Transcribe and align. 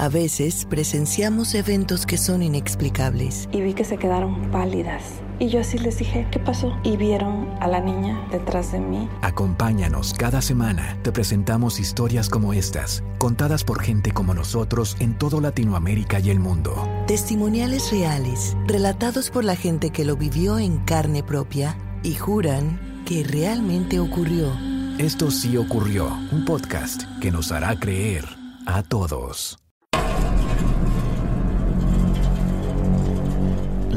A 0.00 0.08
veces 0.08 0.64
presenciamos 0.64 1.54
eventos 1.54 2.06
que 2.06 2.16
son 2.16 2.42
inexplicables. 2.42 3.50
Y 3.52 3.60
vi 3.60 3.74
que 3.74 3.84
se 3.84 3.98
quedaron 3.98 4.50
pálidas. 4.50 5.02
Y 5.38 5.48
yo 5.50 5.60
así 5.60 5.76
les 5.76 5.98
dije, 5.98 6.26
¿qué 6.30 6.38
pasó? 6.38 6.74
Y 6.82 6.96
vieron 6.96 7.50
a 7.60 7.68
la 7.68 7.80
niña 7.80 8.26
detrás 8.32 8.72
de 8.72 8.80
mí. 8.80 9.10
Acompáñanos 9.20 10.14
cada 10.14 10.40
semana. 10.40 10.96
Te 11.02 11.12
presentamos 11.12 11.78
historias 11.78 12.30
como 12.30 12.54
estas, 12.54 13.04
contadas 13.18 13.62
por 13.62 13.82
gente 13.82 14.10
como 14.12 14.32
nosotros 14.32 14.96
en 15.00 15.18
todo 15.18 15.38
Latinoamérica 15.38 16.18
y 16.18 16.30
el 16.30 16.40
mundo. 16.40 16.82
Testimoniales 17.06 17.90
reales, 17.90 18.56
relatados 18.66 19.28
por 19.28 19.44
la 19.44 19.54
gente 19.54 19.90
que 19.90 20.06
lo 20.06 20.16
vivió 20.16 20.58
en 20.58 20.78
carne 20.78 21.22
propia 21.22 21.76
y 22.02 22.14
juran 22.14 23.04
que 23.04 23.22
realmente 23.22 24.00
ocurrió. 24.00 24.50
Esto 24.96 25.30
sí 25.30 25.58
ocurrió, 25.58 26.06
un 26.32 26.46
podcast 26.46 27.02
que 27.20 27.30
nos 27.30 27.52
hará 27.52 27.78
creer 27.78 28.24
a 28.64 28.82
todos. 28.82 29.58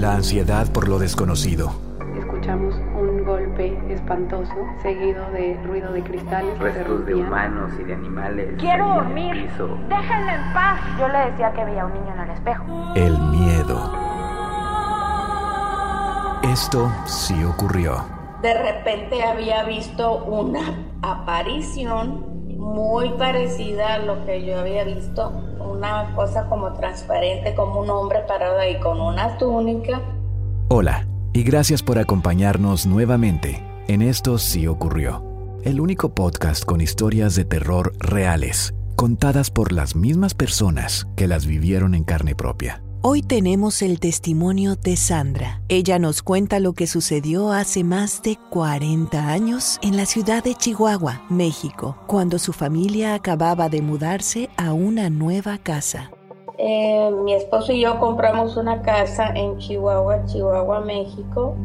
La 0.04 0.16
ansiedad 0.16 0.70
por 0.74 0.90
lo 0.90 1.00
desconocido. 1.00 1.72
Escuchamos 2.20 2.76
un 2.94 3.24
golpe 3.24 3.82
espantoso, 3.88 4.54
seguido 4.82 5.32
de 5.32 5.58
ruido 5.64 5.94
de 5.94 6.04
cristales. 6.04 6.60
Restos 6.60 7.06
de 7.06 7.16
humanos 7.16 7.72
y 7.80 7.86
de 7.86 7.94
animales. 7.94 8.54
Quiero 8.60 8.86
dormir. 8.96 9.50
Déjenme 9.88 10.36
en 10.36 10.54
paz. 10.54 10.82
Yo 11.00 11.08
le 11.08 11.32
decía 11.32 11.54
que 11.54 11.64
veía 11.64 11.86
un 11.86 11.94
niño 11.94 12.14
en 12.16 12.20
el 12.20 12.30
espejo. 12.32 12.66
El 12.96 13.18
miedo. 13.18 13.94
Esto 16.52 16.92
sí 17.06 17.42
ocurrió. 17.46 18.04
De 18.42 18.62
repente 18.62 19.24
había 19.24 19.64
visto 19.64 20.26
una 20.26 20.86
aparición 21.02 22.34
muy 22.58 23.10
parecida 23.12 23.94
a 23.94 24.00
lo 24.00 24.26
que 24.26 24.46
yo 24.46 24.60
había 24.60 24.84
visto 24.84 25.32
una 25.66 26.14
cosa 26.16 26.48
como 26.48 26.74
transparente, 26.74 27.56
como 27.56 27.82
un 27.82 27.90
hombre 27.90 28.20
parado 28.28 28.60
ahí 28.60 28.80
con 28.80 29.00
una 29.00 29.38
túnica. 29.38 30.02
Hola, 30.70 31.08
y 31.34 31.44
gracias 31.44 31.84
por 31.84 32.00
acompañarnos 32.00 32.86
nuevamente 32.86 33.64
en 33.88 34.02
Esto 34.02 34.38
sí 34.38 34.66
ocurrió, 34.66 35.24
el 35.64 35.82
único 35.82 36.16
podcast 36.16 36.64
con 36.64 36.80
historias 36.80 37.36
de 37.36 37.44
terror 37.44 37.92
reales, 38.00 38.74
contadas 38.96 39.52
por 39.52 39.74
las 39.74 39.96
mismas 39.96 40.34
personas 40.34 41.06
que 41.18 41.28
las 41.28 41.46
vivieron 41.46 41.96
en 41.96 42.06
carne 42.06 42.34
propia. 42.34 42.82
Hoy 43.06 43.22
tenemos 43.22 43.82
el 43.82 44.00
testimonio 44.00 44.78
de 44.78 44.96
Sandra. 44.96 45.60
Ella 45.68 46.00
nos 46.00 46.24
cuenta 46.24 46.62
lo 46.62 46.72
que 46.72 46.88
sucedió 46.88 47.52
hace 47.52 47.84
más 47.84 48.24
de 48.24 48.38
40 48.50 49.28
años 49.28 49.78
en 49.82 49.98
la 49.98 50.06
ciudad 50.06 50.42
de 50.42 50.56
Chihuahua, 50.56 51.22
México, 51.28 51.98
cuando 52.08 52.40
su 52.40 52.54
familia 52.54 53.14
acababa 53.14 53.68
de 53.68 53.82
mudarse 53.82 54.50
a 54.56 54.72
una 54.72 55.10
nueva 55.10 55.58
casa. 55.58 56.12
Eh, 56.58 57.12
mi 57.26 57.34
esposo 57.34 57.74
y 57.74 57.82
yo 57.82 58.00
compramos 58.00 58.56
una 58.56 58.82
casa 58.84 59.34
en 59.36 59.58
Chihuahua, 59.58 60.24
Chihuahua, 60.28 60.80
México, 60.80 61.58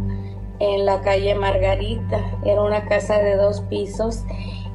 en 0.58 0.84
la 0.86 1.00
calle 1.02 1.36
Margarita. 1.36 2.20
Era 2.44 2.62
una 2.62 2.84
casa 2.86 3.16
de 3.18 3.36
dos 3.36 3.60
pisos 3.70 4.24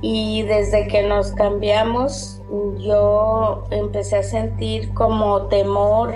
y 0.01 0.43
desde 0.43 0.87
que 0.87 1.03
nos 1.03 1.33
cambiamos 1.33 2.41
yo 2.77 3.65
empecé 3.69 4.15
a 4.15 4.23
sentir 4.23 4.93
como 4.93 5.47
temor 5.47 6.13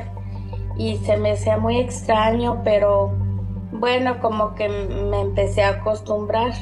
y 0.77 0.97
se 0.97 1.17
me 1.17 1.31
hacía 1.31 1.57
muy 1.57 1.79
extraño, 1.79 2.61
pero 2.63 3.11
bueno, 3.71 4.19
como 4.21 4.55
que 4.55 4.69
me 4.69 5.21
empecé 5.21 5.63
a 5.63 5.69
acostumbrar. 5.69 6.53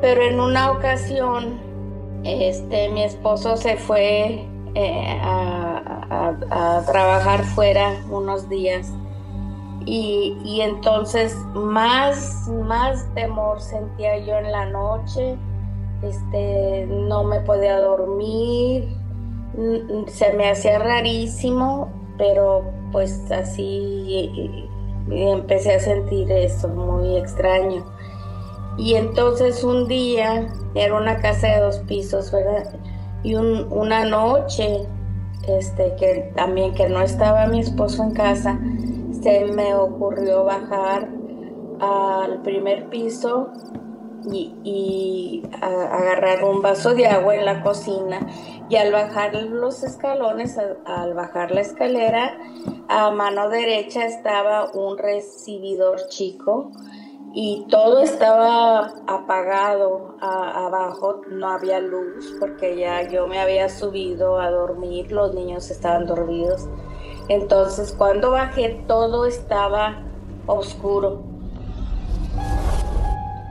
Pero 0.00 0.22
en 0.22 0.38
una 0.38 0.70
ocasión, 0.70 1.58
este, 2.24 2.90
mi 2.90 3.02
esposo 3.02 3.56
se 3.56 3.76
fue 3.76 4.46
eh, 4.74 5.20
a, 5.22 6.82
trabajar 6.86 7.44
fuera 7.44 7.96
unos 8.10 8.48
días 8.48 8.92
y, 9.86 10.36
y, 10.44 10.60
entonces 10.60 11.36
más, 11.54 12.48
más 12.48 13.06
temor 13.14 13.60
sentía 13.60 14.18
yo 14.18 14.36
en 14.36 14.52
la 14.52 14.66
noche, 14.66 15.36
este, 16.02 16.86
no 16.86 17.24
me 17.24 17.40
podía 17.40 17.80
dormir, 17.80 18.96
se 20.08 20.32
me 20.34 20.50
hacía 20.50 20.78
rarísimo, 20.78 21.88
pero 22.18 22.64
pues 22.92 23.30
así 23.30 24.68
empecé 25.10 25.74
a 25.74 25.80
sentir 25.80 26.30
eso 26.30 26.68
muy 26.68 27.16
extraño. 27.16 27.84
Y 28.76 28.94
entonces 28.94 29.62
un 29.62 29.86
día, 29.86 30.48
era 30.74 30.96
una 30.96 31.20
casa 31.20 31.48
de 31.48 31.60
dos 31.60 31.78
pisos, 31.80 32.32
¿verdad? 32.32 32.74
Y 33.22 33.34
una 33.34 34.04
noche, 34.04 34.86
este, 35.46 35.94
que 35.96 36.32
también 36.34 36.74
que 36.74 36.88
no 36.88 37.00
estaba 37.00 37.46
mi 37.46 37.60
esposo 37.60 38.02
en 38.02 38.12
casa, 38.12 38.58
se 39.22 39.44
me 39.44 39.74
ocurrió 39.74 40.44
bajar 40.44 41.08
al 41.80 42.42
primer 42.42 42.88
piso 42.90 43.48
y, 44.32 45.42
agarrar 45.60 46.44
un 46.44 46.62
vaso 46.62 46.94
de 46.94 47.06
agua 47.06 47.34
en 47.36 47.44
la 47.44 47.62
cocina 47.62 48.26
y 48.68 48.76
al 48.76 48.92
bajar 48.92 49.34
los 49.34 49.82
escalones, 49.82 50.58
al, 50.58 51.14
bajar 51.14 51.50
la 51.50 51.60
escalera, 51.60 52.38
a 52.88 53.10
mano 53.10 53.48
derecha 53.48 54.06
estaba 54.06 54.70
un 54.72 54.98
recibidor 54.98 56.08
chico 56.08 56.70
y 57.34 57.66
todo 57.68 58.00
estaba 58.00 58.92
apagado 59.06 60.16
abajo, 60.20 61.22
no 61.30 61.48
había 61.48 61.80
luz 61.80 62.36
porque 62.38 62.76
ya 62.76 63.02
yo 63.08 63.26
me 63.26 63.40
había 63.40 63.68
subido 63.68 64.38
a 64.38 64.50
dormir, 64.50 65.10
los 65.10 65.34
niños 65.34 65.70
estaban 65.70 66.06
dormidos. 66.06 66.68
Entonces 67.28 67.92
cuando 67.96 68.30
bajé 68.30 68.84
todo 68.86 69.26
estaba 69.26 70.02
oscuro 70.46 71.33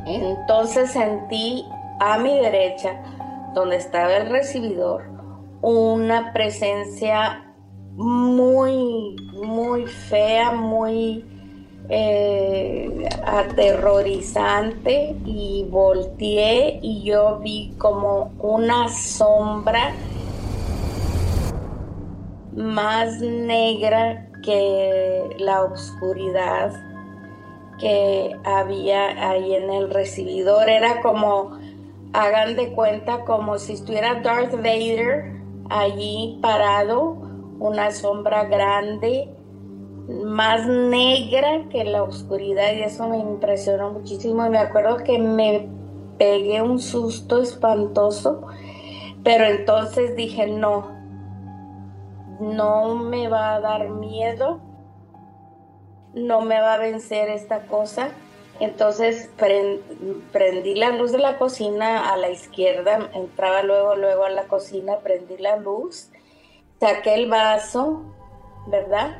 entonces 0.05 0.91
sentí 0.91 1.65
a 1.99 2.17
mi 2.17 2.39
derecha, 2.39 3.01
donde 3.53 3.77
estaba 3.77 4.15
el 4.17 4.29
recibidor, 4.29 5.03
una 5.61 6.33
presencia 6.33 7.53
muy, 7.95 9.15
muy 9.33 9.85
fea, 9.85 10.51
muy 10.51 11.23
eh, 11.89 13.09
aterrorizante 13.25 15.15
y 15.25 15.65
volteé 15.69 16.79
y 16.81 17.03
yo 17.03 17.39
vi 17.39 17.73
como 17.77 18.31
una 18.39 18.89
sombra 18.89 19.93
más 22.55 23.19
negra 23.19 24.29
que 24.43 25.35
la 25.39 25.63
oscuridad 25.63 26.92
que 27.83 28.31
había 28.45 29.29
ahí 29.29 29.55
en 29.55 29.69
el 29.69 29.89
recibidor. 29.89 30.69
Era 30.69 31.01
como, 31.01 31.51
hagan 32.13 32.55
de 32.55 32.71
cuenta, 32.71 33.25
como 33.25 33.59
si 33.59 33.73
estuviera 33.73 34.21
Darth 34.21 34.53
Vader 34.53 35.33
allí 35.69 36.39
parado, 36.41 37.17
una 37.59 37.91
sombra 37.91 38.45
grande, 38.45 39.29
más 40.23 40.65
negra 40.65 41.67
que 41.69 41.83
la 41.83 42.03
oscuridad 42.03 42.73
y 42.73 42.83
eso 42.83 43.09
me 43.09 43.17
impresionó 43.17 43.91
muchísimo 43.91 44.45
y 44.45 44.49
me 44.49 44.59
acuerdo 44.59 44.97
que 44.97 45.19
me 45.19 45.67
pegué 46.17 46.61
un 46.61 46.79
susto 46.79 47.41
espantoso, 47.41 48.43
pero 49.23 49.45
entonces 49.45 50.15
dije 50.15 50.47
no, 50.47 50.89
no 52.39 52.95
me 52.95 53.27
va 53.27 53.55
a 53.55 53.59
dar 53.61 53.89
miedo 53.89 54.61
no 56.13 56.41
me 56.41 56.59
va 56.61 56.75
a 56.75 56.77
vencer 56.77 57.29
esta 57.29 57.67
cosa. 57.67 58.09
Entonces 58.59 59.29
prendí 60.31 60.75
la 60.75 60.89
luz 60.91 61.11
de 61.11 61.17
la 61.17 61.37
cocina 61.37 62.13
a 62.13 62.17
la 62.17 62.29
izquierda, 62.29 63.09
entraba 63.13 63.63
luego, 63.63 63.95
luego 63.95 64.25
a 64.25 64.29
la 64.29 64.43
cocina, 64.43 64.99
prendí 64.99 65.37
la 65.37 65.57
luz, 65.57 66.09
saqué 66.79 67.15
el 67.15 67.29
vaso, 67.29 68.03
¿verdad? 68.67 69.17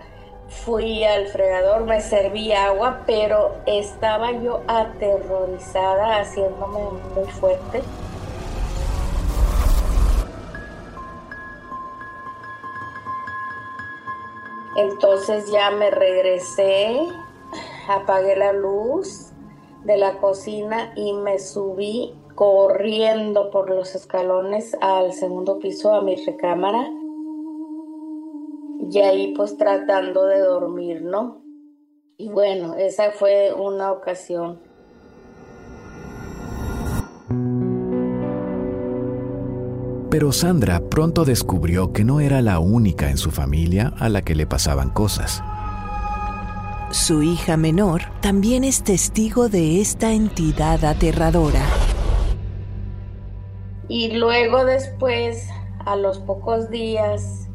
Fui 0.49 1.03
al 1.03 1.27
fregador, 1.27 1.85
me 1.85 1.99
serví 1.99 2.53
agua, 2.53 3.01
pero 3.07 3.55
estaba 3.65 4.31
yo 4.33 4.61
aterrorizada, 4.67 6.19
haciéndome 6.19 6.79
muy 7.15 7.25
fuerte. 7.31 7.81
Entonces 14.75 15.51
ya 15.51 15.71
me 15.71 15.91
regresé, 15.91 16.97
apagué 17.87 18.35
la 18.35 18.53
luz 18.53 19.31
de 19.83 19.97
la 19.97 20.17
cocina 20.17 20.93
y 20.95 21.13
me 21.13 21.39
subí 21.39 22.15
corriendo 22.35 23.51
por 23.51 23.69
los 23.69 23.93
escalones 23.95 24.75
al 24.81 25.13
segundo 25.13 25.59
piso 25.59 25.93
a 25.93 26.01
mi 26.01 26.15
recámara. 26.15 26.89
Y 28.89 28.99
ahí 28.99 29.33
pues 29.35 29.57
tratando 29.57 30.25
de 30.25 30.39
dormir, 30.39 31.01
¿no? 31.03 31.43
Y 32.17 32.29
bueno, 32.29 32.75
esa 32.75 33.11
fue 33.11 33.53
una 33.53 33.91
ocasión. 33.91 34.59
Pero 40.13 40.31
Sandra 40.31 40.79
pronto 40.91 41.25
descubrió 41.25 41.91
que 41.91 42.03
no 42.03 42.19
era 42.19 42.39
la 42.43 42.59
única 42.59 43.09
en 43.09 43.17
su 43.17 43.31
familia 43.31 43.95
a 43.97 44.09
la 44.09 44.21
que 44.21 44.35
le 44.35 44.45
pasaban 44.45 44.91
cosas. 44.91 45.41
Su 46.91 47.23
hija 47.23 47.57
menor 47.57 48.03
también 48.21 48.63
es 48.63 48.83
testigo 48.83 49.49
de 49.49 49.81
esta 49.81 50.13
entidad 50.13 50.85
aterradora. 50.85 51.65
Y 53.87 54.11
luego 54.11 54.63
después, 54.65 55.49
a 55.83 55.95
los 55.95 56.19
pocos 56.19 56.69
días, 56.69 57.49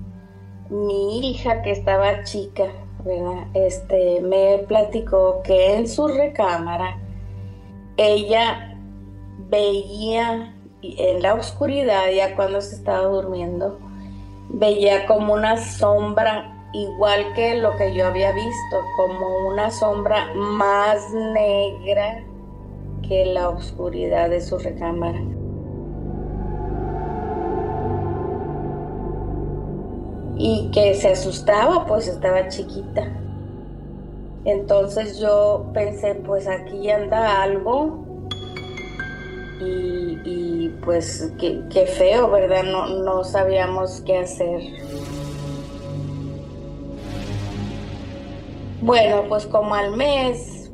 mi 0.69 1.31
hija 1.31 1.63
que 1.63 1.71
estaba 1.71 2.25
chica, 2.25 2.65
Este, 3.55 4.21
me 4.21 4.65
platicó 4.67 5.43
que 5.45 5.77
en 5.77 5.87
su 5.87 6.09
recámara 6.09 6.99
ella 7.97 8.77
veía 9.49 10.58
en 10.83 11.23
la 11.23 11.35
oscuridad, 11.35 12.11
ya 12.15 12.37
cuando 12.37 12.61
se 12.61 12.77
estaba 12.77 13.05
durmiendo, 13.09 13.79
veía 14.51 15.07
como 15.07 15.35
una 15.35 15.57
sombra 15.57 16.55
igual 16.73 17.33
que 17.35 17.57
lo 17.57 17.75
que 17.77 17.95
yo 17.95 18.07
había 18.07 18.33
visto, 18.33 18.77
como 18.97 19.49
una 19.49 19.71
sombra 19.71 20.33
más 20.35 21.13
negra 21.13 22.23
que 23.07 23.27
la 23.27 23.49
oscuridad 23.49 24.31
de 24.31 24.41
su 24.41 24.59
recámara. 24.59 25.21
Y 30.37 30.71
que 30.73 30.95
se 30.95 31.09
asustaba, 31.09 31.85
pues 31.87 32.07
estaba 32.07 32.49
chiquita. 32.49 33.09
Entonces 34.45 35.19
yo 35.19 35.67
pensé, 35.75 36.15
pues 36.15 36.47
aquí 36.47 36.91
anda 36.91 37.43
algo 37.43 38.08
y, 39.61 40.69
pues 40.85 41.33
qué, 41.39 41.87
feo, 41.87 42.31
¿verdad? 42.31 42.65
No, 42.65 42.87
no 42.87 43.25
sabíamos 43.25 44.03
qué 44.07 44.19
hacer. 44.19 44.61
Bueno, 48.81 49.25
pues 49.29 49.47
como 49.47 49.75
al 49.75 49.97
mes 49.97 50.71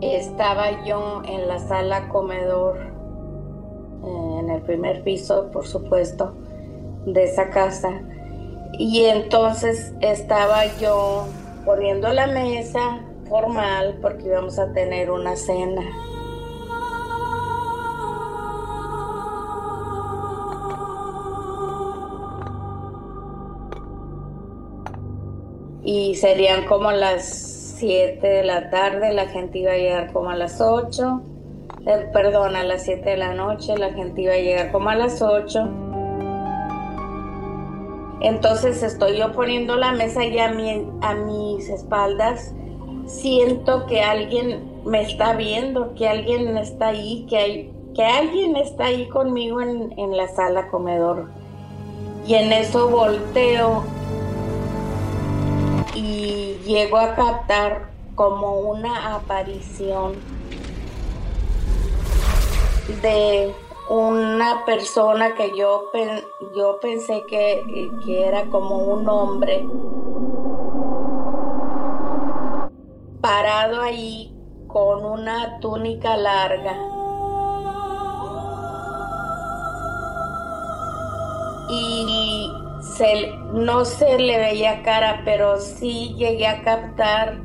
estaba 0.00 0.84
yo 0.84 1.22
en 1.26 1.48
la 1.48 1.58
sala 1.58 2.08
comedor, 2.08 2.78
eh, 4.04 4.36
en 4.40 4.50
el 4.50 4.62
primer 4.62 5.02
piso, 5.02 5.50
por 5.52 5.66
supuesto, 5.66 6.34
de 7.06 7.24
esa 7.24 7.50
casa. 7.50 8.02
Y 8.72 9.04
entonces 9.04 9.94
estaba 10.00 10.66
yo 10.78 11.26
poniendo 11.64 12.12
la 12.12 12.26
mesa 12.26 13.00
formal 13.28 13.98
porque 14.00 14.26
íbamos 14.26 14.58
a 14.58 14.72
tener 14.72 15.10
una 15.10 15.36
cena. 15.36 15.82
Y 25.82 26.14
serían 26.14 26.66
como 26.66 26.92
las 26.92 27.50
7 27.78 28.26
de 28.26 28.44
la 28.44 28.70
tarde, 28.70 29.12
la 29.12 29.26
gente 29.26 29.58
iba 29.58 29.72
a 29.72 29.76
llegar 29.76 30.12
como 30.12 30.30
a 30.30 30.36
las 30.36 30.60
8, 30.60 31.22
eh, 31.86 32.08
perdón, 32.12 32.56
a 32.56 32.64
las 32.64 32.82
7 32.84 33.08
de 33.10 33.16
la 33.16 33.34
noche, 33.34 33.76
la 33.78 33.92
gente 33.92 34.22
iba 34.22 34.34
a 34.34 34.36
llegar 34.36 34.70
como 34.72 34.90
a 34.90 34.96
las 34.96 35.22
8. 35.22 35.68
Entonces 38.20 38.82
estoy 38.82 39.16
yo 39.16 39.32
poniendo 39.32 39.76
la 39.76 39.92
mesa 39.92 40.24
y 40.24 40.38
a, 40.38 40.52
a 41.00 41.14
mis 41.14 41.70
espaldas 41.70 42.52
siento 43.06 43.86
que 43.86 44.02
alguien 44.02 44.82
me 44.84 45.00
está 45.00 45.34
viendo, 45.34 45.94
que 45.94 46.06
alguien 46.06 46.56
está 46.58 46.88
ahí, 46.88 47.26
que, 47.30 47.36
hay, 47.38 47.72
que 47.94 48.04
alguien 48.04 48.56
está 48.56 48.86
ahí 48.86 49.08
conmigo 49.08 49.62
en, 49.62 49.98
en 49.98 50.16
la 50.16 50.28
sala 50.28 50.68
comedor. 50.68 51.28
Y 52.26 52.34
en 52.34 52.52
eso 52.52 52.90
volteo 52.90 53.84
y 56.70 56.74
llego 56.74 56.98
a 56.98 57.16
captar 57.16 57.90
como 58.14 58.60
una 58.60 59.16
aparición 59.16 60.14
de 63.02 63.52
una 63.88 64.64
persona 64.64 65.34
que 65.34 65.50
yo, 65.56 65.90
yo 66.54 66.78
pensé 66.80 67.24
que, 67.28 67.90
que 68.04 68.24
era 68.24 68.44
como 68.46 68.76
un 68.76 69.08
hombre 69.08 69.66
parado 73.20 73.82
ahí 73.82 74.32
con 74.68 75.04
una 75.04 75.58
túnica 75.58 76.16
larga 76.16 76.99
no 83.52 83.84
se 83.84 84.18
le 84.18 84.38
veía 84.38 84.82
cara, 84.82 85.22
pero 85.24 85.58
sí 85.58 86.14
llegué 86.16 86.46
a 86.46 86.62
captar 86.62 87.38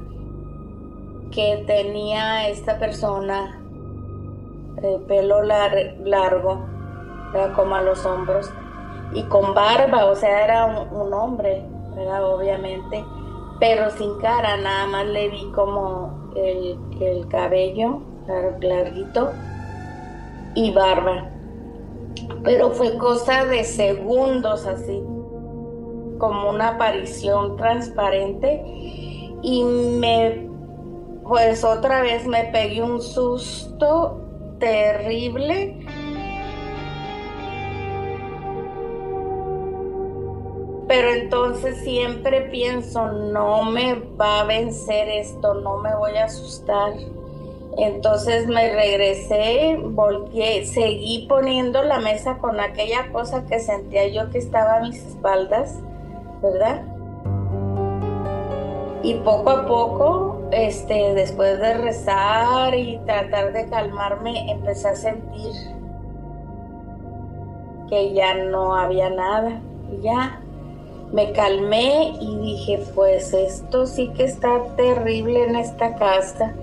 que 1.31 1.63
tenía 1.65 2.49
esta 2.49 2.77
persona 2.77 3.61
el 4.83 5.01
pelo 5.03 5.41
largo, 5.43 6.65
como 7.55 7.75
a 7.75 7.81
los 7.81 8.05
hombros, 8.05 8.49
y 9.13 9.23
con 9.23 9.53
barba, 9.53 10.05
o 10.05 10.15
sea, 10.15 10.43
era 10.43 10.65
un, 10.65 11.13
hombre, 11.13 11.63
obviamente, 12.21 13.03
pero 13.59 13.89
sin 13.91 14.17
cara, 14.19 14.57
nada 14.57 14.87
más 14.87 15.05
le 15.05 15.29
vi 15.29 15.51
como 15.51 16.31
el, 16.35 16.77
el 16.99 17.27
cabello 17.29 18.01
larguito 18.59 19.31
y 20.55 20.71
barba. 20.71 21.29
Pero 22.43 22.71
fue 22.71 22.97
cosa 22.97 23.45
de 23.45 23.63
segundos 23.63 24.65
así 24.65 25.03
como 26.25 26.49
una 26.49 26.69
aparición 26.69 27.55
transparente 27.55 28.63
y 29.43 29.63
me, 29.63 30.49
pues 31.23 31.63
otra 31.63 32.01
vez 32.01 32.25
me 32.25 32.45
pegué 32.45 32.81
un 32.81 32.99
susto 32.99 34.19
terrible. 34.59 35.85
Pero 40.87 41.09
entonces 41.11 41.77
siempre 41.83 42.41
pienso, 42.49 43.05
no 43.11 43.65
me 43.65 43.93
va 44.19 44.39
a 44.39 44.43
vencer 44.45 45.07
esto, 45.09 45.53
no 45.53 45.77
me 45.77 45.95
voy 45.95 46.17
a 46.17 46.25
asustar. 46.25 46.93
Entonces 47.77 48.47
me 48.47 48.73
regresé, 48.73 49.77
volteé, 49.79 50.65
seguí 50.65 51.27
poniendo 51.29 51.83
la 51.83 51.99
mesa 51.99 52.39
con 52.39 52.59
aquella 52.59 53.11
cosa 53.11 53.45
que 53.45 53.59
sentía 53.59 54.07
yo 54.07 54.31
que 54.31 54.39
estaba 54.39 54.77
a 54.77 54.81
mis 54.81 54.95
espaldas 54.95 55.81
¿verdad? 56.51 56.81
Y 59.03 59.15
poco 59.15 59.49
a 59.49 59.65
poco, 59.67 60.41
este, 60.51 61.13
después 61.13 61.59
de 61.59 61.75
rezar 61.75 62.73
y 62.73 62.99
tratar 63.05 63.53
de 63.53 63.67
calmarme, 63.69 64.51
empecé 64.51 64.89
a 64.89 64.95
sentir 64.95 65.51
que 67.89 68.13
ya 68.13 68.33
no 68.33 68.75
había 68.75 69.09
nada. 69.09 69.61
ya 70.01 70.41
me 71.13 71.31
calmé 71.31 72.17
y 72.19 72.35
dije, 72.39 72.83
pues 72.95 73.33
esto 73.33 73.85
sí 73.85 74.09
que 74.17 74.23
está 74.23 74.75
terrible 74.75 75.45
en 75.45 75.55
esta 75.55 75.95
casa. 75.95 76.53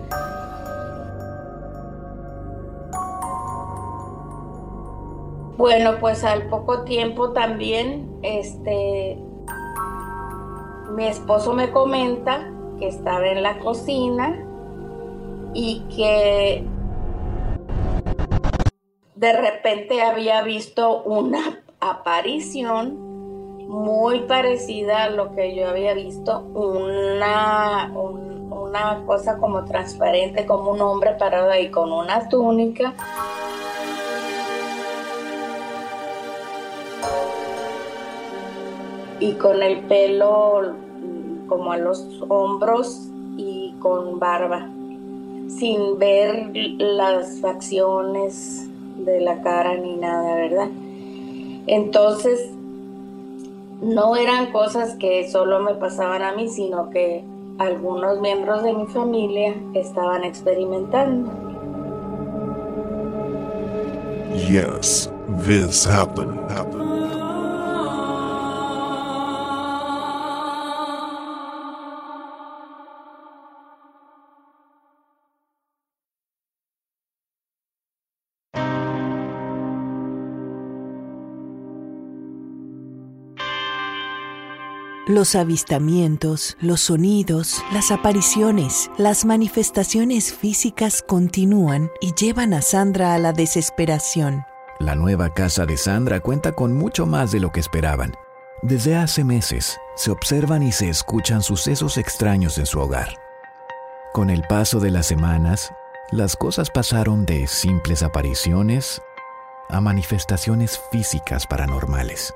Bueno, 5.57 5.93
pues 6.01 6.25
al 6.25 6.49
poco 6.49 6.83
tiempo 6.83 7.31
también, 7.31 8.19
este, 8.23 9.17
mi 10.93 11.07
esposo 11.07 11.55
me 11.55 11.71
comenta 11.71 12.53
que 12.79 12.89
estaba 12.89 13.27
en 13.27 13.43
la 13.43 13.59
cocina 13.59 14.47
y 15.55 15.81
que 15.95 16.65
de 19.15 19.33
repente 19.33 20.03
había 20.03 20.43
visto 20.43 21.03
una 21.05 21.63
aparición 21.81 22.99
muy 23.69 24.21
parecida 24.21 25.05
a 25.05 25.11
lo 25.11 25.35
que 25.35 25.57
yo 25.57 25.69
había 25.69 25.95
visto, 25.95 26.41
una, 26.41 27.91
una 27.95 29.03
cosa 29.07 29.39
como 29.39 29.65
transparente, 29.65 30.45
como 30.45 30.73
un 30.73 30.83
hombre 30.83 31.13
parado 31.13 31.51
ahí 31.51 31.71
con 31.71 31.91
una 31.91 32.29
túnica. 32.29 32.93
Y 39.21 39.35
con 39.35 39.63
el 39.63 39.79
pelo 39.85 40.82
como 41.53 41.71
a 41.71 41.77
los 41.77 42.03
hombros 42.31 43.11
y 43.37 43.75
con 43.79 44.19
barba, 44.19 44.71
sin 45.49 45.99
ver 45.99 46.51
las 46.79 47.41
facciones 47.41 48.71
de 48.97 49.21
la 49.21 49.43
cara 49.43 49.77
ni 49.77 49.97
nada, 49.97 50.35
¿verdad? 50.35 50.69
Entonces, 51.67 52.51
no 53.83 54.17
eran 54.17 54.51
cosas 54.51 54.95
que 54.95 55.29
solo 55.29 55.61
me 55.61 55.75
pasaban 55.75 56.23
a 56.23 56.33
mí, 56.33 56.49
sino 56.49 56.89
que 56.89 57.23
algunos 57.59 58.19
miembros 58.23 58.63
de 58.63 58.73
mi 58.73 58.87
familia 58.87 59.55
estaban 59.75 60.25
experimentando. 60.25 61.31
Yes, 64.49 65.11
this 65.45 65.87
happen, 65.87 66.31
happen. 66.49 66.92
Los 85.13 85.35
avistamientos, 85.35 86.57
los 86.59 86.81
sonidos, 86.81 87.63
las 87.71 87.91
apariciones, 87.91 88.91
las 88.97 89.27
manifestaciones 89.27 90.33
físicas 90.33 91.05
continúan 91.07 91.91
y 92.01 92.15
llevan 92.15 92.55
a 92.55 92.63
Sandra 92.63 93.13
a 93.13 93.19
la 93.19 93.35
desesperación. 93.35 94.47
La 94.81 94.95
nueva 94.95 95.35
casa 95.35 95.67
de 95.67 95.77
Sandra 95.77 96.21
cuenta 96.21 96.53
con 96.53 96.73
mucho 96.73 97.05
más 97.05 97.31
de 97.31 97.41
lo 97.41 97.53
que 97.53 97.61
esperaban. 97.61 98.15
Desde 98.63 98.97
hace 98.97 99.23
meses 99.23 99.77
se 99.97 100.11
observan 100.11 100.63
y 100.63 100.73
se 100.73 100.89
escuchan 100.89 101.43
sucesos 101.43 101.99
extraños 101.99 102.57
en 102.57 102.65
su 102.65 102.81
hogar. 102.81 103.15
Con 104.15 104.31
el 104.31 104.41
paso 104.45 104.81
de 104.81 104.93
las 104.93 105.09
semanas, 105.09 105.75
las 106.11 106.37
cosas 106.37 106.71
pasaron 106.71 107.27
de 107.27 107.49
simples 107.49 108.03
apariciones 108.03 109.03
a 109.69 109.79
manifestaciones 109.83 110.81
físicas 110.91 111.47
paranormales. 111.47 112.33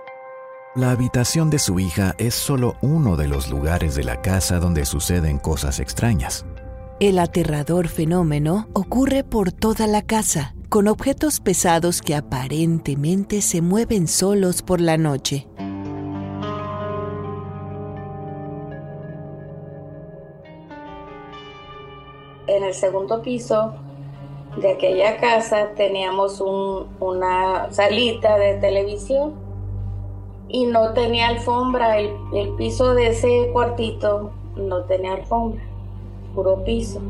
La 0.76 0.90
habitación 0.90 1.48
de 1.48 1.58
su 1.58 1.80
hija 1.80 2.14
es 2.18 2.34
solo 2.34 2.74
uno 2.82 3.16
de 3.16 3.28
los 3.28 3.48
lugares 3.48 3.94
de 3.94 4.04
la 4.04 4.20
casa 4.20 4.58
donde 4.58 4.84
suceden 4.84 5.38
cosas 5.38 5.80
extrañas. 5.80 6.44
El 7.00 7.18
aterrador 7.18 7.88
fenómeno 7.88 8.68
ocurre 8.74 9.24
por 9.24 9.52
toda 9.52 9.86
la 9.86 10.02
casa, 10.02 10.54
con 10.68 10.86
objetos 10.86 11.40
pesados 11.40 12.02
que 12.02 12.14
aparentemente 12.14 13.40
se 13.40 13.62
mueven 13.62 14.06
solos 14.06 14.60
por 14.60 14.82
la 14.82 14.98
noche. 14.98 15.48
En 22.48 22.64
el 22.64 22.74
segundo 22.74 23.22
piso 23.22 23.72
de 24.58 24.72
aquella 24.72 25.16
casa 25.16 25.70
teníamos 25.74 26.42
una 26.42 27.72
salita 27.72 28.36
de 28.36 28.56
televisión 28.56 29.45
y 30.48 30.66
no 30.66 30.92
tenía 30.92 31.28
alfombra, 31.28 31.98
el, 31.98 32.10
piso 32.56 32.94
de 32.94 33.08
ese 33.08 33.50
cuartito 33.52 34.30
no 34.56 34.84
tenía 34.84 35.14
alfombra, 35.14 35.62
puro 36.34 36.64
piso. 36.64 37.00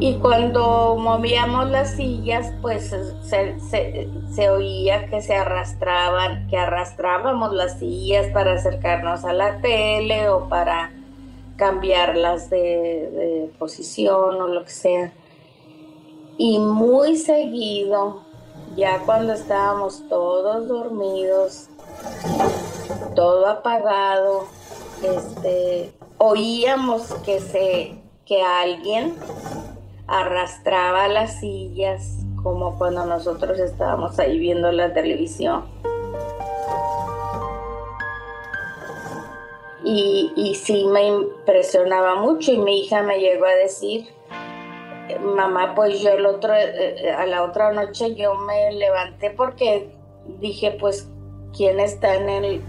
Y 0.00 0.14
cuando 0.18 0.96
movíamos 0.96 1.70
las 1.70 1.96
sillas, 1.96 2.52
pues 2.62 2.94
se, 3.22 4.50
oía 4.50 5.06
que 5.06 5.20
se 5.22 5.34
arrastraban, 5.34 6.46
que 6.48 6.56
arrastrábamos 6.56 7.52
las 7.52 7.80
sillas 7.80 8.26
para 8.32 8.52
acercarnos 8.52 9.24
a 9.24 9.32
la 9.32 9.60
tele 9.60 10.28
o 10.28 10.48
para 10.48 10.92
cambiarlas 11.56 12.48
de, 12.50 12.58
de 12.58 13.50
posición 13.58 14.40
o 14.40 14.46
lo 14.46 14.62
que 14.64 14.70
sea. 14.70 15.12
Y 16.36 16.60
muy 16.60 17.16
seguido 17.16 18.27
ya 18.78 19.00
cuando 19.04 19.32
estábamos 19.32 20.08
todos 20.08 20.68
dormidos, 20.68 21.68
todo 23.16 23.48
apagado, 23.48 24.46
este, 25.02 25.92
oíamos 26.18 27.12
que 27.26 27.40
se 27.40 27.96
que 28.24 28.40
alguien 28.42 29.16
arrastraba 30.06 31.08
las 31.08 31.40
sillas 31.40 32.18
como 32.42 32.78
cuando 32.78 33.04
nosotros 33.04 33.58
estábamos 33.58 34.16
ahí 34.20 34.38
viendo 34.38 34.70
la 34.70 34.94
televisión. 34.94 35.64
Y, 39.82 40.32
y 40.36 40.54
sí 40.54 40.84
me 40.84 41.08
impresionaba 41.08 42.14
mucho 42.14 42.52
y 42.52 42.58
mi 42.58 42.80
hija 42.82 43.02
me 43.02 43.18
llegó 43.18 43.46
a 43.46 43.54
decir 43.54 44.17
mamá, 45.16 45.74
pues 45.74 46.00
yo 46.00 46.10
el 46.10 46.26
otro, 46.26 46.54
eh, 46.54 47.04
eh, 47.04 47.10
a 47.10 47.26
la 47.26 47.42
otra 47.42 47.72
noche 47.72 48.14
yo 48.14 48.34
me 48.34 48.72
levanté 48.72 49.30
porque 49.30 49.90
dije, 50.40 50.76
pues, 50.80 51.08
¿quién 51.56 51.80
está 51.80 52.14
en 52.14 52.28
el, 52.28 52.62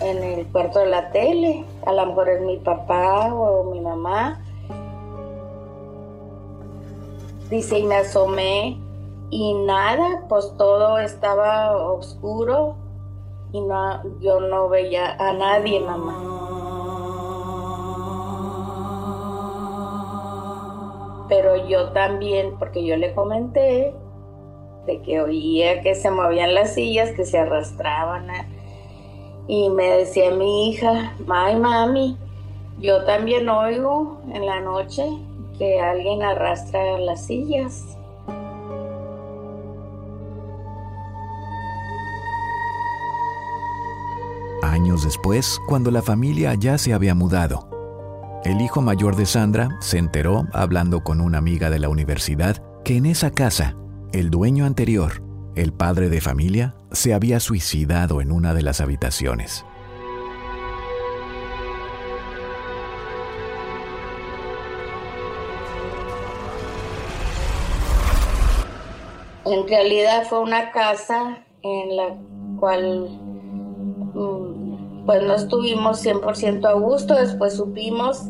en 0.00 0.22
el 0.22 0.46
cuarto 0.48 0.80
de 0.80 0.86
la 0.86 1.10
tele? 1.10 1.64
A 1.86 1.92
lo 1.92 2.06
mejor 2.06 2.28
es 2.28 2.40
mi 2.42 2.56
papá 2.58 3.32
o 3.34 3.64
mi 3.64 3.80
mamá. 3.80 4.40
Dice, 7.50 7.78
y 7.78 7.84
me 7.84 7.96
asomé 7.96 8.78
y 9.30 9.54
nada, 9.54 10.24
pues 10.28 10.52
todo 10.56 10.98
estaba 10.98 11.76
oscuro 11.76 12.76
y 13.52 13.60
no, 13.60 14.00
yo 14.20 14.40
no 14.40 14.68
veía 14.68 15.16
a 15.18 15.32
nadie, 15.32 15.80
mamá. 15.80 16.53
Pero 21.28 21.68
yo 21.68 21.90
también, 21.90 22.56
porque 22.58 22.84
yo 22.84 22.96
le 22.96 23.14
comenté 23.14 23.94
de 24.86 25.02
que 25.02 25.20
oía 25.20 25.80
que 25.80 25.94
se 25.94 26.10
movían 26.10 26.54
las 26.54 26.74
sillas, 26.74 27.10
que 27.12 27.24
se 27.24 27.38
arrastraban. 27.38 28.26
Y 29.46 29.68
me 29.70 29.88
decía 29.98 30.30
mi 30.30 30.70
hija, 30.70 31.14
ay 31.28 31.56
mami, 31.56 32.16
yo 32.78 33.04
también 33.04 33.48
oigo 33.48 34.20
en 34.32 34.46
la 34.46 34.60
noche 34.60 35.04
que 35.58 35.80
alguien 35.80 36.22
arrastra 36.22 36.98
las 36.98 37.26
sillas. 37.26 37.96
Años 44.62 45.04
después, 45.04 45.60
cuando 45.68 45.90
la 45.90 46.02
familia 46.02 46.54
ya 46.54 46.78
se 46.78 46.92
había 46.92 47.14
mudado, 47.14 47.73
el 48.44 48.60
hijo 48.60 48.82
mayor 48.82 49.16
de 49.16 49.24
Sandra 49.24 49.70
se 49.80 49.96
enteró, 49.96 50.46
hablando 50.52 51.02
con 51.02 51.22
una 51.22 51.38
amiga 51.38 51.70
de 51.70 51.78
la 51.78 51.88
universidad, 51.88 52.62
que 52.84 52.98
en 52.98 53.06
esa 53.06 53.30
casa, 53.30 53.74
el 54.12 54.28
dueño 54.28 54.66
anterior, 54.66 55.22
el 55.56 55.72
padre 55.72 56.10
de 56.10 56.20
familia, 56.20 56.74
se 56.92 57.14
había 57.14 57.40
suicidado 57.40 58.20
en 58.20 58.30
una 58.30 58.52
de 58.52 58.60
las 58.60 58.82
habitaciones. 58.82 59.64
En 69.46 69.66
realidad 69.66 70.24
fue 70.28 70.40
una 70.40 70.70
casa 70.70 71.38
en 71.62 71.96
la 71.96 72.16
cual 72.60 73.08
mm, 74.14 75.06
pues 75.06 75.22
no 75.22 75.34
estuvimos 75.34 76.04
100% 76.04 76.66
a 76.66 76.72
gusto, 76.74 77.14
después 77.14 77.54
supimos 77.54 78.24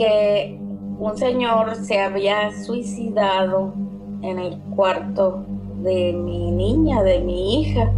que 0.00 0.58
un 0.98 1.14
señor 1.18 1.74
se 1.74 2.00
había 2.00 2.50
suicidado 2.64 3.74
en 4.22 4.38
el 4.38 4.58
cuarto 4.74 5.44
de 5.82 6.14
mi 6.14 6.50
niña, 6.52 7.02
de 7.02 7.18
mi 7.18 7.60
hija. 7.60 7.92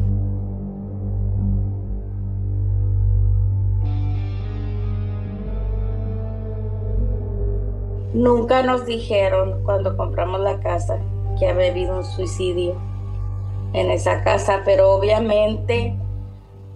Nunca 8.13 8.65
nos 8.65 8.85
dijeron 8.85 9.63
cuando 9.65 9.97
compramos 9.97 10.41
la 10.41 10.59
casa 10.59 10.99
que 11.39 11.47
había 11.47 11.71
habido 11.71 11.99
un 11.99 12.05
suicidio 12.05 12.75
en 13.75 13.93
esa 13.93 14.25
casa, 14.25 14.63
pero 14.65 14.91
obviamente 14.91 15.97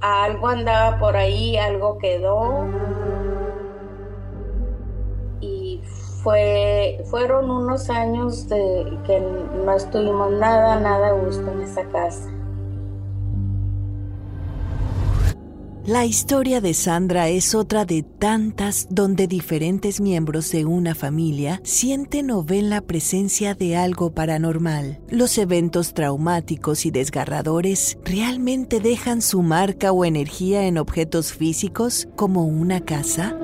algo 0.01 0.47
andaba 0.47 1.01
por 1.01 1.17
ahí, 1.17 1.57
algo 1.57 1.99
quedó 1.99 2.65
fue, 6.27 7.05
fueron 7.09 7.49
unos 7.53 7.89
años 7.89 8.49
de 8.49 8.99
que 9.07 9.21
no 9.65 9.77
estuvimos 9.77 10.33
nada, 10.33 10.81
nada 10.81 11.11
a 11.11 11.13
gusto 11.13 11.53
en 11.53 11.61
esa 11.61 11.85
casa. 11.85 12.29
La 15.87 16.05
historia 16.05 16.61
de 16.61 16.75
Sandra 16.75 17.29
es 17.29 17.55
otra 17.55 17.85
de 17.85 18.03
tantas 18.03 18.89
donde 18.91 19.29
diferentes 19.29 20.01
miembros 20.01 20.51
de 20.51 20.65
una 20.65 20.97
familia 20.97 21.61
sienten 21.63 22.33
o 22.33 22.43
ven 22.43 22.71
la 22.71 22.81
presencia 22.81 23.55
de 23.55 23.77
algo 23.77 24.11
paranormal. 24.11 24.99
Los 25.09 25.39
eventos 25.39 25.95
traumáticos 25.95 26.87
y 26.87 26.91
desgarradores 26.91 27.99
realmente 28.05 28.81
dejan 28.81 29.23
su 29.23 29.43
marca 29.43 29.93
o 29.93 30.05
energía 30.05 30.67
en 30.67 30.79
objetos 30.79 31.33
físicos 31.33 32.09
como 32.17 32.47
una 32.47 32.81
casa. 32.81 33.39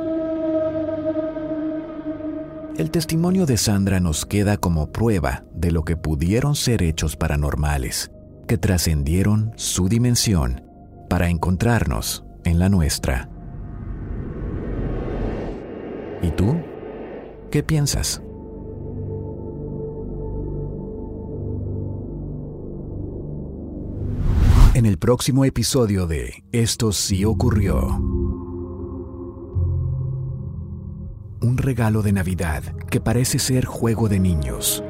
El 2.78 2.90
testimonio 2.90 3.44
de 3.44 3.58
Sandra 3.58 4.00
nos 4.00 4.24
queda 4.24 4.56
como 4.56 4.92
prueba 4.92 5.44
de 5.54 5.70
lo 5.70 5.84
que 5.84 5.98
pudieron 5.98 6.54
ser 6.54 6.82
hechos 6.82 7.16
paranormales, 7.16 8.10
que 8.48 8.56
trascendieron 8.56 9.52
su 9.56 9.90
dimensión 9.90 10.64
para 11.10 11.28
encontrarnos 11.28 12.24
en 12.44 12.58
la 12.58 12.70
nuestra. 12.70 13.28
¿Y 16.22 16.30
tú? 16.30 16.56
¿Qué 17.50 17.62
piensas? 17.62 18.22
En 24.72 24.86
el 24.86 24.96
próximo 24.96 25.44
episodio 25.44 26.06
de 26.06 26.42
Esto 26.52 26.92
sí 26.92 27.26
ocurrió. 27.26 28.12
Un 31.42 31.58
regalo 31.58 32.02
de 32.02 32.12
Navidad 32.12 32.62
que 32.88 33.00
parece 33.00 33.40
ser 33.40 33.64
juego 33.64 34.08
de 34.08 34.20
niños. 34.20 34.84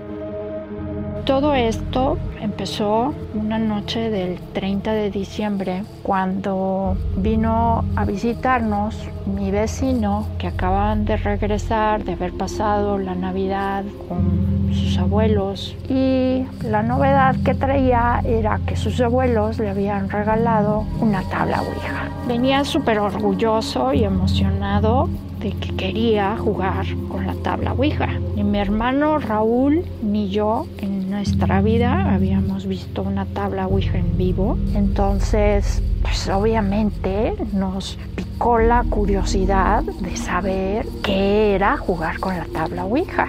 Todo 1.24 1.54
esto 1.54 2.18
empezó 2.42 3.14
una 3.34 3.58
noche 3.58 4.10
del 4.10 4.38
30 4.52 4.92
de 4.92 5.10
diciembre 5.10 5.84
cuando 6.02 6.94
vino 7.16 7.84
a 7.96 8.04
visitarnos 8.04 8.98
mi 9.24 9.50
vecino 9.50 10.26
que 10.38 10.48
acaban 10.48 11.06
de 11.06 11.16
regresar 11.16 12.04
de 12.04 12.12
haber 12.12 12.34
pasado 12.34 12.98
la 12.98 13.14
Navidad 13.14 13.84
con 14.06 14.74
sus 14.74 14.98
abuelos 14.98 15.74
y 15.88 16.44
la 16.64 16.82
novedad 16.82 17.34
que 17.44 17.54
traía 17.54 18.20
era 18.26 18.60
que 18.66 18.76
sus 18.76 19.00
abuelos 19.00 19.58
le 19.58 19.70
habían 19.70 20.10
regalado 20.10 20.84
una 21.00 21.22
tabla 21.30 21.62
Ouija. 21.62 22.10
Venía 22.28 22.64
súper 22.64 22.98
orgulloso 22.98 23.94
y 23.94 24.04
emocionado 24.04 25.08
de 25.42 25.52
que 25.52 25.74
quería 25.74 26.36
jugar 26.36 26.86
con 27.08 27.26
la 27.26 27.34
tabla 27.34 27.72
Ouija. 27.72 28.08
Ni 28.36 28.44
mi 28.44 28.58
hermano 28.58 29.18
Raúl 29.18 29.84
ni 30.02 30.30
yo 30.30 30.66
en 30.78 31.10
nuestra 31.10 31.60
vida 31.60 32.14
habíamos 32.14 32.66
visto 32.66 33.02
una 33.02 33.26
tabla 33.26 33.66
Ouija 33.66 33.98
en 33.98 34.16
vivo. 34.16 34.56
Entonces, 34.74 35.82
pues 36.02 36.28
obviamente 36.28 37.34
nos 37.52 37.98
picó 38.14 38.58
la 38.58 38.84
curiosidad 38.84 39.82
de 39.82 40.16
saber 40.16 40.86
qué 41.02 41.54
era 41.54 41.76
jugar 41.76 42.20
con 42.20 42.36
la 42.36 42.46
tabla 42.46 42.84
Ouija. 42.84 43.28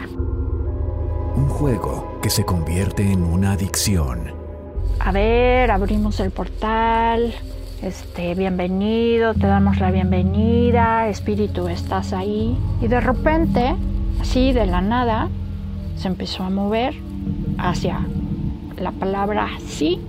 Un 1.36 1.48
juego 1.50 2.20
que 2.22 2.30
se 2.30 2.46
convierte 2.46 3.12
en 3.12 3.24
una 3.24 3.54
adicción. 3.54 4.32
A 5.00 5.12
ver, 5.12 5.72
abrimos 5.72 6.20
el 6.20 6.30
portal, 6.30 7.34
este, 7.84 8.34
bienvenido, 8.34 9.34
te 9.34 9.46
damos 9.46 9.80
la 9.80 9.92
bienvenida, 9.92 11.10
espíritu, 11.10 11.68
estás 11.68 12.14
ahí. 12.14 12.58
Y 12.82 12.88
de 12.88 13.02
repente, 13.02 13.76
así 14.22 14.54
de 14.54 14.66
la 14.66 14.82
nada, 14.82 15.28
se 15.98 16.08
empezó 16.08 16.44
a 16.44 16.50
mover 16.50 16.96
hacia 17.58 18.08
la 18.78 18.92
palabra 18.94 19.50
sí. 19.68 20.00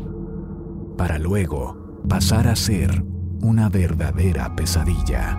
Para 0.97 1.19
luego 1.19 1.77
pasar 2.09 2.47
a 2.47 2.55
ser 2.55 3.03
una 3.43 3.69
verdadera 3.69 4.55
pesadilla. 4.55 5.37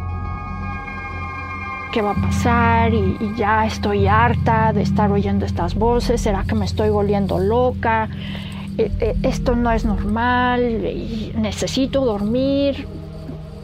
¿Qué 1.93 2.01
va 2.01 2.11
a 2.11 2.15
pasar? 2.15 2.93
Y, 2.93 3.15
y 3.21 3.33
ya 3.37 3.65
estoy 3.65 4.07
harta 4.07 4.73
de 4.73 4.81
estar 4.81 5.09
oyendo 5.09 5.45
estas 5.45 5.75
voces. 5.75 6.19
¿Será 6.19 6.43
que 6.43 6.53
me 6.53 6.65
estoy 6.65 6.89
volviendo 6.89 7.39
loca? 7.39 8.09
Eh, 8.77 8.91
eh, 8.99 9.15
esto 9.23 9.55
no 9.55 9.71
es 9.71 9.85
normal, 9.85 10.81
necesito 11.37 12.03
dormir, 12.03 12.85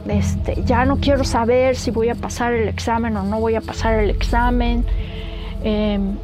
este, 0.08 0.64
ya 0.66 0.86
no 0.86 0.98
quiero 0.98 1.24
saber 1.26 1.76
si 1.76 1.92
voy 1.92 2.10
a 2.10 2.16
pasar 2.16 2.54
el 2.54 2.70
examen 2.70 3.18
o 3.18 3.24
no 3.24 3.40
voy 3.40 3.56
a 3.56 3.62
pasar 3.62 4.00
el 4.00 4.10
examen. 4.10 4.86
Em, 5.64 6.16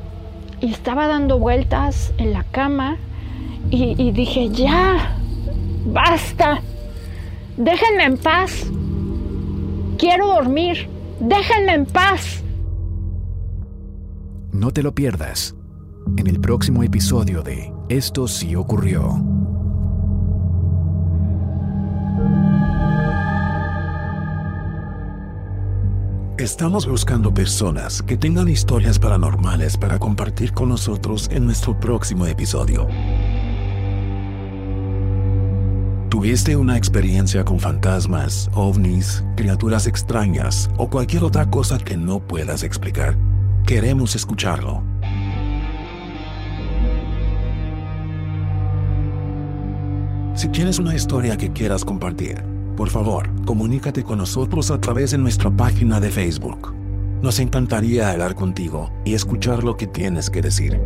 y 0.61 0.71
estaba 0.71 1.07
dando 1.07 1.37
vueltas 1.37 2.13
en 2.17 2.33
la 2.33 2.43
cama 2.43 2.97
y, 3.69 4.01
y 4.01 4.11
dije, 4.11 4.49
ya, 4.49 5.17
basta, 5.85 6.61
déjenme 7.57 8.05
en 8.05 8.17
paz, 8.17 8.71
quiero 9.97 10.27
dormir, 10.27 10.87
déjenme 11.19 11.73
en 11.73 11.85
paz. 11.85 12.41
No 14.53 14.71
te 14.71 14.81
lo 14.81 14.95
pierdas 14.95 15.56
en 16.17 16.27
el 16.27 16.39
próximo 16.39 16.83
episodio 16.83 17.41
de 17.41 17.73
Esto 17.89 18.27
sí 18.27 18.55
ocurrió. 18.55 19.21
Estamos 26.37 26.87
buscando 26.87 27.33
personas 27.33 28.01
que 28.01 28.15
tengan 28.15 28.47
historias 28.47 28.99
paranormales 28.99 29.75
para 29.75 29.97
compartir 29.97 30.53
con 30.53 30.69
nosotros 30.69 31.29
en 31.31 31.45
nuestro 31.45 31.79
próximo 31.79 32.25
episodio. 32.27 32.87
¿Tuviste 36.09 36.55
una 36.55 36.77
experiencia 36.77 37.43
con 37.43 37.59
fantasmas, 37.59 38.49
ovnis, 38.53 39.23
criaturas 39.35 39.87
extrañas 39.87 40.69
o 40.77 40.89
cualquier 40.89 41.23
otra 41.23 41.49
cosa 41.49 41.77
que 41.77 41.97
no 41.97 42.19
puedas 42.19 42.63
explicar? 42.63 43.17
Queremos 43.65 44.15
escucharlo. 44.15 44.81
Si 50.37 50.49
tienes 50.49 50.77
una 50.77 50.93
historia 50.93 51.35
que 51.35 51.51
quieras 51.51 51.83
compartir, 51.83 52.43
por 52.75 52.91
favor, 52.91 53.27
comunícate 53.43 54.03
con 54.03 54.19
nosotros 54.19 54.69
a 54.69 54.79
través 54.79 55.09
de 55.09 55.17
nuestra 55.17 55.49
página 55.49 55.99
de 55.99 56.11
Facebook. 56.11 56.75
Nos 57.23 57.39
encantaría 57.39 58.11
hablar 58.11 58.35
contigo 58.35 58.91
y 59.03 59.15
escuchar 59.15 59.63
lo 59.63 59.77
que 59.77 59.87
tienes 59.87 60.29
que 60.29 60.43
decir. 60.43 60.79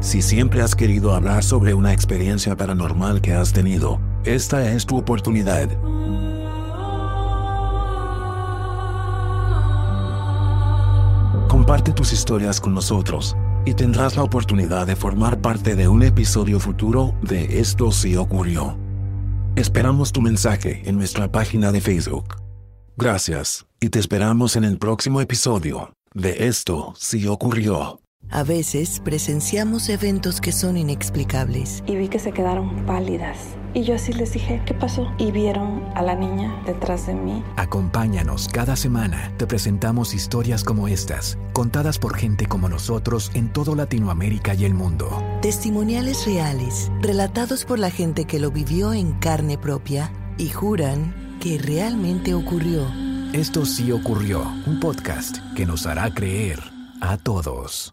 Si 0.00 0.20
siempre 0.20 0.62
has 0.62 0.74
querido 0.74 1.14
hablar 1.14 1.44
sobre 1.44 1.74
una 1.74 1.92
experiencia 1.92 2.56
paranormal 2.56 3.20
que 3.20 3.34
has 3.34 3.52
tenido, 3.52 4.00
esta 4.24 4.68
es 4.72 4.84
tu 4.84 4.96
oportunidad. 4.96 5.68
Comparte 11.46 11.92
tus 11.92 12.12
historias 12.12 12.60
con 12.60 12.74
nosotros 12.74 13.36
y 13.64 13.74
tendrás 13.74 14.16
la 14.16 14.22
oportunidad 14.22 14.86
de 14.86 14.96
formar 14.96 15.40
parte 15.40 15.76
de 15.76 15.88
un 15.88 16.02
episodio 16.02 16.60
futuro 16.60 17.14
de 17.22 17.60
Esto 17.60 17.92
sí 17.92 18.16
ocurrió. 18.16 18.78
Esperamos 19.56 20.12
tu 20.12 20.20
mensaje 20.20 20.82
en 20.86 20.96
nuestra 20.96 21.30
página 21.30 21.72
de 21.72 21.80
Facebook. 21.80 22.36
Gracias 22.96 23.66
y 23.80 23.88
te 23.90 23.98
esperamos 23.98 24.56
en 24.56 24.64
el 24.64 24.78
próximo 24.78 25.20
episodio 25.20 25.92
de 26.14 26.48
Esto 26.48 26.94
sí 26.96 27.26
ocurrió. 27.26 28.00
A 28.32 28.44
veces 28.44 29.00
presenciamos 29.00 29.88
eventos 29.88 30.40
que 30.40 30.52
son 30.52 30.76
inexplicables. 30.76 31.82
Y 31.86 31.96
vi 31.96 32.08
que 32.08 32.20
se 32.20 32.30
quedaron 32.30 32.86
pálidas. 32.86 33.36
Y 33.74 33.82
yo 33.82 33.96
así 33.96 34.12
les 34.12 34.32
dije, 34.32 34.62
¿qué 34.66 34.72
pasó? 34.72 35.12
Y 35.18 35.32
vieron 35.32 35.82
a 35.96 36.02
la 36.02 36.14
niña 36.14 36.62
detrás 36.64 37.08
de 37.08 37.14
mí. 37.14 37.42
Acompáñanos 37.56 38.48
cada 38.48 38.76
semana. 38.76 39.32
Te 39.36 39.48
presentamos 39.48 40.14
historias 40.14 40.62
como 40.62 40.86
estas, 40.86 41.38
contadas 41.52 41.98
por 41.98 42.16
gente 42.16 42.46
como 42.46 42.68
nosotros 42.68 43.32
en 43.34 43.52
todo 43.52 43.74
Latinoamérica 43.74 44.54
y 44.54 44.64
el 44.64 44.74
mundo. 44.74 45.10
Testimoniales 45.42 46.24
reales, 46.24 46.90
relatados 47.00 47.64
por 47.64 47.80
la 47.80 47.90
gente 47.90 48.26
que 48.26 48.38
lo 48.38 48.52
vivió 48.52 48.92
en 48.92 49.12
carne 49.14 49.58
propia 49.58 50.12
y 50.38 50.50
juran 50.50 51.38
que 51.40 51.58
realmente 51.58 52.34
ocurrió. 52.34 52.86
Esto 53.32 53.66
sí 53.66 53.90
ocurrió, 53.90 54.42
un 54.66 54.78
podcast 54.78 55.38
que 55.56 55.66
nos 55.66 55.86
hará 55.86 56.12
creer 56.14 56.60
a 57.00 57.16
todos. 57.16 57.92